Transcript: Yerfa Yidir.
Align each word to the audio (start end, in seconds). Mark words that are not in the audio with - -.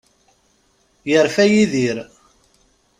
Yerfa 1.09 1.43
Yidir. 1.51 1.97